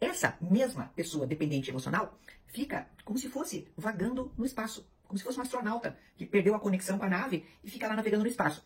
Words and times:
essa 0.00 0.36
mesma 0.40 0.90
pessoa 0.96 1.26
dependente 1.26 1.70
emocional 1.70 2.18
fica 2.46 2.88
como 3.04 3.18
se 3.18 3.28
fosse 3.28 3.68
vagando 3.76 4.32
no 4.36 4.46
espaço, 4.46 4.88
como 5.06 5.18
se 5.18 5.24
fosse 5.24 5.38
um 5.38 5.42
astronauta 5.42 5.96
que 6.16 6.24
perdeu 6.24 6.54
a 6.54 6.60
conexão 6.60 6.98
com 6.98 7.04
a 7.04 7.08
nave 7.08 7.44
e 7.62 7.70
fica 7.70 7.86
lá 7.86 7.94
navegando 7.94 8.24
no 8.24 8.30
espaço. 8.30 8.64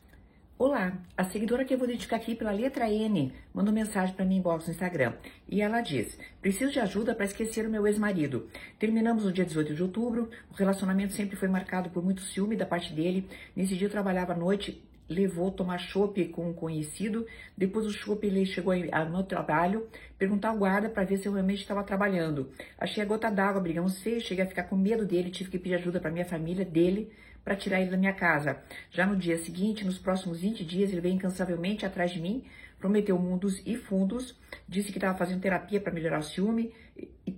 Olá, 0.56 0.96
a 1.16 1.24
seguidora 1.24 1.64
que 1.64 1.74
eu 1.74 1.78
vou 1.78 1.88
dedicar 1.88 2.14
aqui 2.14 2.36
pela 2.36 2.52
letra 2.52 2.88
N 2.88 3.32
mandou 3.52 3.74
mensagem 3.74 4.14
para 4.14 4.24
mim 4.24 4.36
inbox 4.36 4.66
no 4.66 4.72
Instagram 4.72 5.14
e 5.48 5.60
ela 5.60 5.80
diz: 5.80 6.16
Preciso 6.40 6.70
de 6.70 6.78
ajuda 6.78 7.12
para 7.12 7.24
esquecer 7.24 7.66
o 7.66 7.70
meu 7.70 7.84
ex-marido. 7.88 8.48
Terminamos 8.78 9.24
no 9.24 9.32
dia 9.32 9.44
18 9.44 9.74
de 9.74 9.82
outubro, 9.82 10.30
o 10.48 10.54
relacionamento 10.54 11.12
sempre 11.12 11.34
foi 11.34 11.48
marcado 11.48 11.90
por 11.90 12.04
muito 12.04 12.22
ciúme 12.22 12.54
da 12.56 12.64
parte 12.64 12.92
dele. 12.92 13.28
Nesse 13.56 13.76
dia 13.76 13.88
eu 13.88 13.90
trabalhava 13.90 14.32
à 14.32 14.36
noite, 14.36 14.80
levou 15.08 15.50
tomar 15.50 15.78
chopp 15.78 16.24
com 16.28 16.48
um 16.48 16.52
conhecido. 16.52 17.26
Depois 17.56 17.86
do 17.86 17.92
chopp 17.92 18.26
ele 18.26 18.44
chegou 18.46 18.72
ao 18.92 19.10
meu 19.10 19.22
trabalho, 19.22 19.86
perguntar 20.18 20.48
ao 20.48 20.58
guarda 20.58 20.88
para 20.88 21.04
ver 21.04 21.18
se 21.18 21.26
eu 21.26 21.32
realmente 21.32 21.60
estava 21.60 21.82
trabalhando. 21.82 22.50
Achei 22.78 23.02
a 23.02 23.06
gota 23.06 23.30
d'água, 23.30 23.60
brigamos 23.60 24.02
feio, 24.02 24.20
cheguei 24.20 24.44
a 24.44 24.48
ficar 24.48 24.64
com 24.64 24.76
medo 24.76 25.04
dele, 25.04 25.30
tive 25.30 25.50
que 25.50 25.58
pedir 25.58 25.74
ajuda 25.74 26.00
para 26.00 26.10
minha 26.10 26.24
família 26.24 26.64
dele 26.64 27.12
para 27.44 27.54
tirar 27.54 27.80
ele 27.80 27.90
da 27.90 27.96
minha 27.96 28.14
casa. 28.14 28.58
Já 28.90 29.06
no 29.06 29.16
dia 29.16 29.36
seguinte, 29.36 29.84
nos 29.84 29.98
próximos 29.98 30.40
20 30.40 30.64
dias, 30.64 30.90
ele 30.90 31.00
veio 31.00 31.14
incansavelmente 31.14 31.84
atrás 31.84 32.10
de 32.10 32.20
mim, 32.20 32.44
prometeu 32.78 33.18
mundos 33.18 33.62
e 33.66 33.76
fundos, 33.76 34.38
disse 34.66 34.90
que 34.90 34.98
estava 34.98 35.16
fazendo 35.16 35.42
terapia 35.42 35.80
para 35.80 35.92
melhorar 35.92 36.20
o 36.20 36.22
ciúme. 36.22 36.72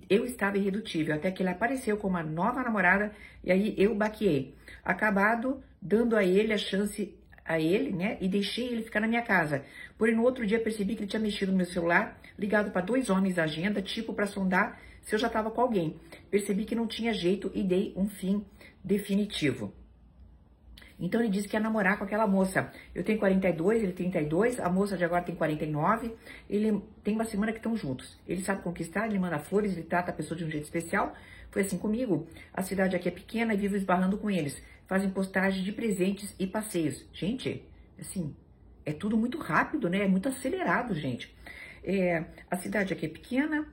Eu 0.09 0.25
estava 0.25 0.57
irredutível, 0.57 1.15
até 1.15 1.29
que 1.29 1.43
ele 1.43 1.49
apareceu 1.49 1.97
com 1.97 2.07
uma 2.07 2.23
nova 2.23 2.63
namorada 2.63 3.11
e 3.43 3.51
aí 3.51 3.75
eu 3.77 3.93
baqueei. 3.93 4.55
Acabado 4.83 5.61
dando 5.81 6.15
a 6.15 6.23
ele 6.23 6.53
a 6.53 6.57
chance 6.57 7.16
a 7.47 7.59
ele, 7.59 7.91
né, 7.91 8.17
e 8.19 8.27
deixei 8.27 8.67
ele 8.67 8.83
ficar 8.83 8.99
na 8.99 9.07
minha 9.07 9.21
casa. 9.21 9.63
Porém, 9.97 10.15
no 10.15 10.23
outro 10.23 10.45
dia 10.45 10.59
percebi 10.59 10.95
que 10.95 11.01
ele 11.01 11.09
tinha 11.09 11.19
mexido 11.19 11.51
no 11.51 11.57
meu 11.57 11.65
celular, 11.65 12.19
ligado 12.37 12.71
para 12.71 12.81
dois 12.81 13.09
homens 13.09 13.35
da 13.35 13.43
agenda, 13.43 13.81
tipo 13.81 14.13
para 14.13 14.25
sondar 14.25 14.79
se 15.01 15.15
eu 15.15 15.19
já 15.19 15.27
estava 15.27 15.49
com 15.49 15.61
alguém. 15.61 15.95
Percebi 16.29 16.65
que 16.65 16.75
não 16.75 16.85
tinha 16.85 17.13
jeito 17.13 17.49
e 17.55 17.63
dei 17.63 17.93
um 17.95 18.09
fim 18.09 18.43
definitivo. 18.83 19.73
Então 20.99 21.21
ele 21.21 21.29
disse 21.29 21.47
que 21.47 21.55
ia 21.55 21.59
namorar 21.59 21.97
com 21.97 22.03
aquela 22.03 22.25
moça. 22.25 22.71
Eu 22.93 23.03
tenho 23.03 23.19
42, 23.19 23.83
ele 23.83 23.93
32, 23.93 24.59
a 24.59 24.69
moça 24.69 24.97
de 24.97 25.05
agora 25.05 25.23
tem 25.23 25.35
49. 25.35 26.13
Ele 26.49 26.81
tem 27.03 27.13
uma 27.13 27.25
semana 27.25 27.51
que 27.51 27.59
estão 27.59 27.77
juntos. 27.77 28.19
Ele 28.27 28.41
sabe 28.41 28.63
conquistar, 28.63 29.07
ele 29.07 29.19
manda 29.19 29.37
flores, 29.37 29.73
ele 29.73 29.83
trata 29.83 30.11
a 30.11 30.13
pessoa 30.13 30.37
de 30.37 30.43
um 30.43 30.49
jeito 30.49 30.63
especial. 30.63 31.13
Foi 31.51 31.61
assim 31.61 31.77
comigo. 31.77 32.27
A 32.53 32.61
cidade 32.61 32.95
aqui 32.95 33.07
é 33.07 33.11
pequena 33.11 33.53
e 33.53 33.57
vivo 33.57 33.75
esbarrando 33.75 34.17
com 34.17 34.29
eles. 34.29 34.61
Fazem 34.87 35.09
postagens 35.09 35.63
de 35.63 35.71
presentes 35.71 36.33
e 36.39 36.47
passeios. 36.47 37.05
Gente, 37.13 37.63
assim, 37.99 38.35
é 38.85 38.93
tudo 38.93 39.17
muito 39.17 39.37
rápido, 39.37 39.89
né? 39.89 40.03
É 40.03 40.07
muito 40.07 40.29
acelerado, 40.29 40.93
gente. 40.93 41.35
É, 41.83 42.25
a 42.49 42.57
cidade 42.57 42.93
aqui 42.93 43.05
é 43.05 43.09
pequena, 43.09 43.67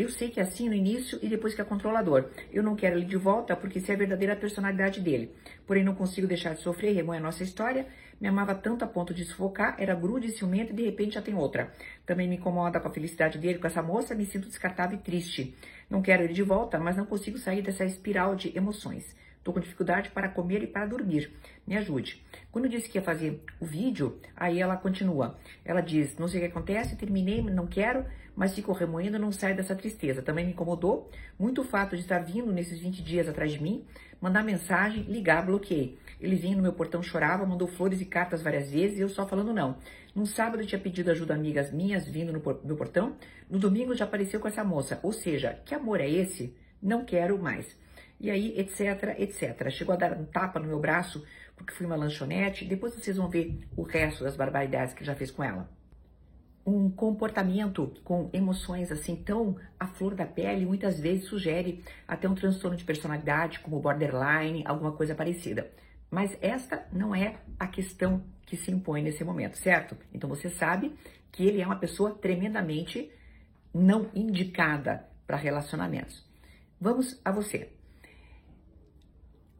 eu 0.00 0.08
sei 0.08 0.30
que 0.30 0.40
é 0.40 0.42
assim 0.42 0.66
no 0.66 0.74
início 0.74 1.18
e 1.20 1.28
depois 1.28 1.54
que 1.54 1.60
é 1.60 1.64
controlador. 1.64 2.30
Eu 2.50 2.62
não 2.62 2.74
quero 2.74 2.96
ele 2.96 3.04
de 3.04 3.18
volta 3.18 3.54
porque 3.54 3.78
isso 3.78 3.90
é 3.90 3.94
a 3.94 3.98
verdadeira 3.98 4.34
personalidade 4.34 4.98
dele. 4.98 5.34
Porém, 5.66 5.84
não 5.84 5.94
consigo 5.94 6.26
deixar 6.26 6.54
de 6.54 6.62
sofrer, 6.62 6.94
remoe 6.94 7.18
a 7.18 7.20
nossa 7.20 7.42
história. 7.42 7.86
Me 8.18 8.26
amava 8.26 8.54
tanto 8.54 8.82
a 8.82 8.88
ponto 8.88 9.12
de 9.12 9.26
sufocar, 9.26 9.76
era 9.78 9.94
grude 9.94 10.28
e 10.28 10.30
ciumento 10.30 10.72
e 10.72 10.76
de 10.76 10.84
repente 10.84 11.14
já 11.14 11.22
tem 11.22 11.34
outra. 11.34 11.70
Também 12.06 12.26
me 12.26 12.36
incomoda 12.36 12.80
com 12.80 12.88
a 12.88 12.90
felicidade 12.90 13.38
dele 13.38 13.58
com 13.58 13.66
essa 13.66 13.82
moça, 13.82 14.14
me 14.14 14.24
sinto 14.24 14.48
descartável 14.48 14.98
e 14.98 15.02
triste. 15.02 15.54
Não 15.90 16.00
quero 16.00 16.22
ele 16.22 16.32
de 16.32 16.42
volta, 16.44 16.78
mas 16.78 16.96
não 16.96 17.04
consigo 17.04 17.36
sair 17.36 17.62
dessa 17.62 17.84
espiral 17.84 18.36
de 18.36 18.56
emoções. 18.56 19.16
Estou 19.36 19.52
com 19.52 19.60
dificuldade 19.60 20.10
para 20.10 20.28
comer 20.28 20.62
e 20.62 20.66
para 20.66 20.86
dormir. 20.86 21.32
Me 21.66 21.76
ajude. 21.76 22.22
Quando 22.52 22.66
eu 22.66 22.70
disse 22.70 22.88
que 22.88 22.98
ia 22.98 23.02
fazer 23.02 23.42
o 23.58 23.64
vídeo, 23.64 24.20
aí 24.36 24.60
ela 24.60 24.76
continua. 24.76 25.36
Ela 25.64 25.80
diz: 25.80 26.16
Não 26.16 26.28
sei 26.28 26.40
o 26.40 26.42
que 26.44 26.50
acontece, 26.50 26.94
terminei, 26.94 27.42
não 27.42 27.66
quero, 27.66 28.04
mas 28.36 28.54
fico 28.54 28.72
remoendo, 28.72 29.18
não 29.18 29.32
saio 29.32 29.56
dessa 29.56 29.74
tristeza. 29.74 30.22
Também 30.22 30.44
me 30.44 30.52
incomodou 30.52 31.10
muito 31.38 31.62
o 31.62 31.64
fato 31.64 31.96
de 31.96 32.02
estar 32.02 32.18
vindo 32.18 32.52
nesses 32.52 32.78
20 32.78 33.02
dias 33.02 33.28
atrás 33.28 33.50
de 33.50 33.62
mim, 33.62 33.84
mandar 34.20 34.44
mensagem, 34.44 35.02
ligar, 35.04 35.44
bloqueei. 35.44 35.98
Ele 36.20 36.36
vinha 36.36 36.56
no 36.56 36.62
meu 36.62 36.72
portão, 36.72 37.02
chorava, 37.02 37.46
mandou 37.46 37.66
flores 37.66 38.00
e 38.00 38.04
cartas 38.04 38.42
várias 38.42 38.70
vezes 38.70 38.98
e 38.98 39.00
eu 39.00 39.08
só 39.08 39.26
falando 39.26 39.52
não. 39.52 39.78
No 40.14 40.26
sábado 40.26 40.62
eu 40.62 40.66
tinha 40.66 40.80
pedido 40.80 41.10
ajuda 41.10 41.34
a 41.34 41.36
amigas 41.36 41.72
minhas 41.72 42.06
vindo 42.06 42.32
no 42.32 42.42
meu 42.64 42.76
portão, 42.76 43.16
no 43.48 43.58
domingo 43.58 43.94
já 43.94 44.04
apareceu 44.04 44.40
com 44.40 44.48
essa 44.48 44.64
moça. 44.64 45.00
Ou 45.02 45.12
seja, 45.12 45.60
que 45.64 45.74
amor 45.74 46.00
é 46.00 46.08
esse? 46.08 46.54
Não 46.82 47.04
quero 47.04 47.38
mais 47.38 47.78
e 48.20 48.30
aí, 48.30 48.54
etc, 48.58 49.18
etc. 49.18 49.70
Chegou 49.70 49.94
a 49.94 49.96
dar 49.96 50.12
um 50.12 50.26
tapa 50.26 50.60
no 50.60 50.68
meu 50.68 50.78
braço 50.78 51.24
porque 51.56 51.72
fui 51.72 51.86
uma 51.86 51.96
lanchonete. 51.96 52.66
Depois 52.66 52.94
vocês 52.94 53.16
vão 53.16 53.30
ver 53.30 53.58
o 53.74 53.82
resto 53.82 54.22
das 54.22 54.36
barbaridades 54.36 54.92
que 54.92 55.02
já 55.02 55.14
fez 55.14 55.30
com 55.30 55.42
ela. 55.42 55.68
Um 56.64 56.90
comportamento 56.90 57.92
com 58.04 58.28
emoções 58.32 58.92
assim 58.92 59.16
tão 59.16 59.56
à 59.78 59.86
flor 59.86 60.14
da 60.14 60.26
pele 60.26 60.66
muitas 60.66 61.00
vezes 61.00 61.24
sugere 61.24 61.82
até 62.06 62.28
um 62.28 62.34
transtorno 62.34 62.76
de 62.76 62.84
personalidade, 62.84 63.60
como 63.60 63.80
borderline, 63.80 64.62
alguma 64.66 64.92
coisa 64.92 65.14
parecida. 65.14 65.70
Mas 66.10 66.36
esta 66.40 66.86
não 66.92 67.14
é 67.14 67.36
a 67.58 67.66
questão 67.66 68.22
que 68.44 68.56
se 68.56 68.70
impõe 68.70 69.02
nesse 69.02 69.24
momento, 69.24 69.56
certo? 69.56 69.96
Então 70.12 70.28
você 70.28 70.50
sabe 70.50 70.94
que 71.30 71.46
ele 71.46 71.62
é 71.62 71.66
uma 71.66 71.78
pessoa 71.78 72.10
tremendamente 72.10 73.10
não 73.72 74.10
indicada 74.14 75.08
para 75.26 75.36
relacionamentos. 75.36 76.28
Vamos 76.80 77.20
a 77.24 77.30
você. 77.30 77.72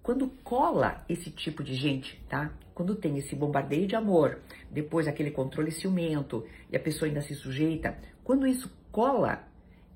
Quando 0.03 0.29
cola 0.43 1.05
esse 1.09 1.31
tipo 1.31 1.63
de 1.63 1.75
gente, 1.75 2.23
tá? 2.29 2.51
Quando 2.75 2.95
tem 2.95 3.19
esse 3.19 3.37
bombardeio 3.37 3.87
de 3.87 3.95
amor, 3.95 4.41
depois 4.71 5.07
aquele 5.07 5.31
controle 5.31 5.71
ciumento 5.71 6.47
e 6.73 6.77
a 6.77 6.81
pessoa 6.81 7.07
ainda 7.07 7.21
se 7.21 7.35
sujeita, 7.35 7.99
quando 8.25 8.47
isso 8.47 8.73
cola, 8.91 9.47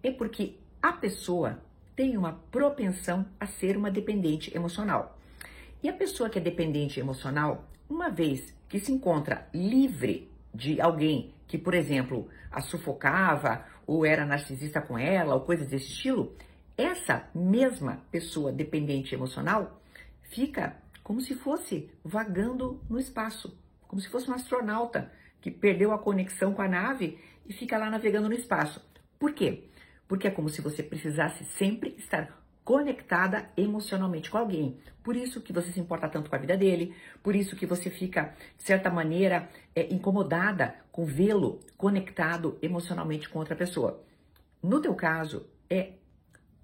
é 0.03 0.11
porque 0.11 0.57
a 0.83 0.93
pessoa 0.93 1.59
tem 1.97 2.17
uma 2.17 2.35
propensão 2.51 3.25
a 3.41 3.47
ser 3.47 3.77
uma 3.77 3.91
dependente 3.91 4.55
emocional. 4.55 5.19
E 5.83 5.89
a 5.89 5.93
pessoa 5.93 6.29
que 6.29 6.39
é 6.39 6.43
dependente 6.43 7.01
emocional, 7.01 7.65
uma 7.89 8.11
vez 8.11 8.55
que 8.69 8.79
se 8.79 8.93
encontra 8.93 9.49
livre 9.55 10.31
de 10.55 10.81
alguém 10.81 11.33
que, 11.47 11.57
por 11.57 11.73
exemplo, 11.73 12.29
a 12.51 12.61
sufocava 12.61 13.65
ou 13.87 14.05
era 14.05 14.27
narcisista 14.27 14.81
com 14.81 14.99
ela 14.99 15.35
ou 15.35 15.41
coisas 15.41 15.69
desse 15.69 15.87
estilo, 15.87 16.35
essa 16.77 17.29
mesma 17.35 18.03
pessoa 18.11 18.53
dependente 18.53 19.15
emocional 19.15 19.81
fica 20.35 20.77
como 21.03 21.21
se 21.21 21.35
fosse 21.35 21.91
vagando 22.03 22.83
no 22.91 22.99
espaço, 22.99 23.57
como 23.87 24.01
se 24.01 24.09
fosse 24.09 24.29
um 24.29 24.35
astronauta 24.35 25.13
que 25.41 25.51
perdeu 25.51 25.93
a 25.93 25.99
conexão 25.99 26.53
com 26.53 26.63
a 26.63 26.69
nave 26.69 27.19
e 27.47 27.53
fica 27.53 27.79
lá 27.79 27.89
navegando 27.91 28.29
no 28.29 28.35
espaço. 28.35 28.85
Por 29.19 29.33
quê? 29.33 29.69
Porque 30.09 30.27
é 30.27 30.31
como 30.31 30.49
se 30.49 30.61
você 30.61 30.83
precisasse 30.83 31.45
sempre 31.57 31.95
estar 31.99 32.43
conectada 32.65 33.51
emocionalmente 33.57 34.31
com 34.31 34.39
alguém. 34.39 34.79
Por 35.03 35.15
isso 35.15 35.43
que 35.43 35.53
você 35.53 35.71
se 35.71 35.79
importa 35.79 36.09
tanto 36.09 36.31
com 36.31 36.37
a 36.37 36.39
vida 36.39 36.57
dele, 36.57 36.97
por 37.23 37.37
isso 37.37 37.55
que 37.55 37.67
você 37.67 37.91
fica, 37.91 38.35
de 38.57 38.65
certa 38.65 38.91
maneira, 38.91 39.51
é, 39.77 39.93
incomodada 39.93 40.75
com 40.91 41.05
vê-lo 41.05 41.61
conectado 41.77 42.59
emocionalmente 42.63 43.29
com 43.29 43.39
outra 43.39 43.55
pessoa. 43.55 44.03
No 44.63 44.81
teu 44.81 44.95
caso, 44.95 45.47
é 45.69 45.93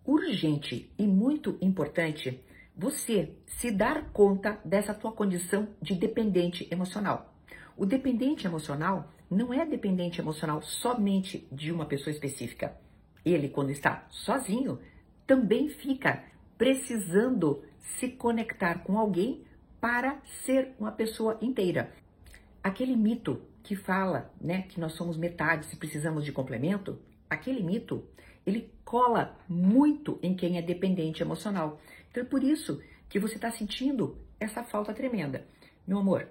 urgente 0.04 0.90
e 0.98 1.06
muito 1.06 1.58
importante 1.60 2.42
você 2.80 3.34
se 3.46 3.70
dar 3.70 4.10
conta 4.10 4.58
dessa 4.64 4.94
tua 4.94 5.12
condição 5.12 5.68
de 5.82 5.94
dependente 5.94 6.66
emocional. 6.72 7.34
O 7.76 7.84
dependente 7.84 8.46
emocional 8.46 9.12
não 9.30 9.52
é 9.52 9.66
dependente 9.66 10.18
emocional 10.18 10.62
somente 10.62 11.46
de 11.52 11.70
uma 11.70 11.84
pessoa 11.84 12.10
específica. 12.10 12.74
Ele, 13.22 13.50
quando 13.50 13.70
está 13.70 14.06
sozinho, 14.08 14.78
também 15.26 15.68
fica 15.68 16.24
precisando 16.56 17.62
se 17.98 18.08
conectar 18.08 18.82
com 18.82 18.98
alguém 18.98 19.44
para 19.78 20.18
ser 20.46 20.72
uma 20.78 20.90
pessoa 20.90 21.36
inteira. 21.42 21.92
Aquele 22.62 22.96
mito 22.96 23.42
que 23.62 23.76
fala, 23.76 24.32
né, 24.40 24.62
que 24.62 24.80
nós 24.80 24.92
somos 24.92 25.18
metades 25.18 25.70
e 25.70 25.76
precisamos 25.76 26.24
de 26.24 26.32
complemento, 26.32 26.98
aquele 27.28 27.62
mito, 27.62 28.02
ele 28.46 28.72
cola 28.86 29.36
muito 29.46 30.18
em 30.22 30.34
quem 30.34 30.56
é 30.56 30.62
dependente 30.62 31.22
emocional. 31.22 31.78
Então 32.10 32.22
é 32.22 32.26
por 32.26 32.42
isso 32.42 32.82
que 33.08 33.18
você 33.18 33.36
está 33.36 33.50
sentindo 33.50 34.18
essa 34.38 34.62
falta 34.62 34.92
tremenda. 34.94 35.46
Meu 35.86 35.98
amor, 35.98 36.28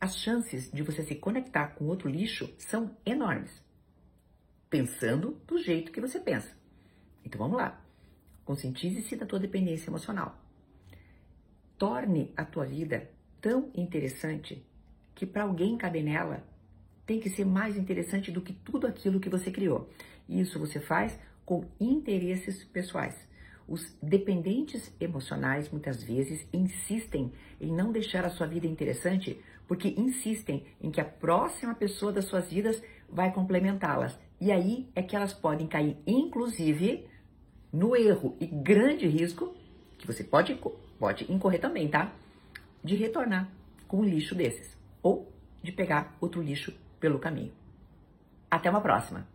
as 0.00 0.16
chances 0.16 0.70
de 0.70 0.82
você 0.82 1.02
se 1.02 1.14
conectar 1.16 1.68
com 1.68 1.86
outro 1.86 2.08
lixo 2.08 2.52
são 2.58 2.96
enormes. 3.04 3.50
Pensando 4.70 5.40
do 5.46 5.58
jeito 5.58 5.90
que 5.92 6.00
você 6.00 6.20
pensa. 6.20 6.56
Então 7.24 7.38
vamos 7.38 7.56
lá. 7.56 7.80
Conscientize-se 8.44 9.16
da 9.16 9.26
tua 9.26 9.38
dependência 9.38 9.90
emocional. 9.90 10.38
Torne 11.76 12.32
a 12.36 12.44
tua 12.44 12.64
vida 12.64 13.10
tão 13.40 13.70
interessante 13.74 14.64
que 15.14 15.26
para 15.26 15.44
alguém 15.44 15.76
caber 15.76 16.02
nela 16.02 16.44
tem 17.04 17.18
que 17.18 17.30
ser 17.30 17.44
mais 17.44 17.76
interessante 17.76 18.30
do 18.30 18.40
que 18.40 18.52
tudo 18.52 18.86
aquilo 18.86 19.20
que 19.20 19.28
você 19.28 19.50
criou. 19.50 19.90
E 20.28 20.40
isso 20.40 20.58
você 20.58 20.78
faz 20.78 21.18
com 21.44 21.64
interesses 21.80 22.62
pessoais. 22.64 23.27
Os 23.68 23.94
dependentes 24.02 24.90
emocionais 24.98 25.68
muitas 25.68 26.02
vezes 26.02 26.48
insistem 26.54 27.30
em 27.60 27.70
não 27.70 27.92
deixar 27.92 28.24
a 28.24 28.30
sua 28.30 28.46
vida 28.46 28.66
interessante 28.66 29.38
porque 29.66 29.94
insistem 29.98 30.64
em 30.80 30.90
que 30.90 31.02
a 31.02 31.04
próxima 31.04 31.74
pessoa 31.74 32.10
das 32.10 32.24
suas 32.24 32.50
vidas 32.50 32.82
vai 33.06 33.30
complementá-las. 33.30 34.18
E 34.40 34.50
aí 34.50 34.88
é 34.94 35.02
que 35.02 35.14
elas 35.14 35.34
podem 35.34 35.66
cair, 35.66 35.98
inclusive, 36.06 37.06
no 37.70 37.94
erro 37.94 38.34
e 38.40 38.46
grande 38.46 39.06
risco, 39.06 39.54
que 39.98 40.06
você 40.06 40.24
pode, 40.24 40.58
pode 40.98 41.30
incorrer 41.30 41.60
também, 41.60 41.88
tá? 41.88 42.10
De 42.82 42.96
retornar 42.96 43.52
com 43.86 43.98
um 43.98 44.04
lixo 44.04 44.34
desses. 44.34 44.74
Ou 45.02 45.30
de 45.62 45.72
pegar 45.72 46.16
outro 46.20 46.40
lixo 46.40 46.72
pelo 46.98 47.18
caminho. 47.18 47.52
Até 48.50 48.70
uma 48.70 48.80
próxima! 48.80 49.26